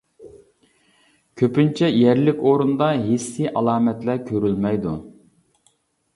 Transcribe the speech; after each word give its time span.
كۆپىنچە، 1.41 1.89
يەرلىك 1.97 2.41
ئورۇندا 2.47 2.89
ھېسسىي 3.05 3.53
ئالامەتلەر 3.55 4.21
كۆرۈلمەيدۇ. 4.33 4.97